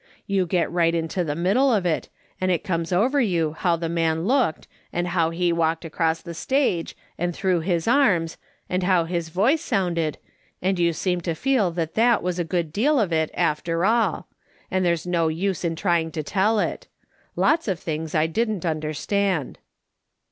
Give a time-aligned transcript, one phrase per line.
[0.25, 2.09] You get right into the middle of it,
[2.41, 6.33] and it comes over you how the man looked, and how he walked across the
[6.33, 10.17] stage, and threw his arms, and how his voice sounded,
[10.59, 14.27] and you seem to feel that that was a good deal of it, after all;
[14.71, 16.87] and there's no use in trying to tell it.
[17.35, 19.59] Lots of things I didn't understand.